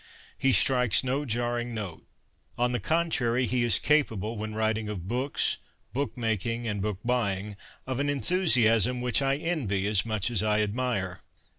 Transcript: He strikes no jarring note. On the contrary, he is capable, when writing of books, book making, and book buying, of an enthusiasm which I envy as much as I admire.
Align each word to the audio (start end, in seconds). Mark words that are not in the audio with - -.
He 0.35 0.51
strikes 0.51 1.03
no 1.03 1.25
jarring 1.25 1.75
note. 1.75 2.07
On 2.57 2.71
the 2.71 2.79
contrary, 2.79 3.45
he 3.45 3.63
is 3.63 3.77
capable, 3.77 4.35
when 4.35 4.55
writing 4.55 4.89
of 4.89 5.07
books, 5.07 5.59
book 5.93 6.17
making, 6.17 6.67
and 6.67 6.81
book 6.81 6.97
buying, 7.05 7.55
of 7.85 7.99
an 7.99 8.09
enthusiasm 8.09 9.01
which 9.01 9.21
I 9.21 9.35
envy 9.35 9.85
as 9.85 10.03
much 10.03 10.31
as 10.31 10.41
I 10.41 10.61
admire. 10.63 11.21